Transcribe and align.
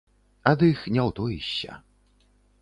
Ад 0.51 0.63
іх 0.69 0.79
не 0.95 1.05
ўтоішся. 1.09 1.79